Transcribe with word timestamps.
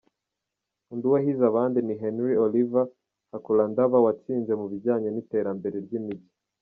Undi 0.91 1.05
wahize 1.13 1.43
abandi 1.51 1.79
ni 1.83 1.93
Henry 2.01 2.33
Oliver 2.45 2.87
Hakulandaba 3.31 3.97
watsinze 4.05 4.51
mu 4.59 4.65
bijyanye 4.71 5.07
n’iterambere 5.11 5.77
ry’imijyi. 5.85 6.29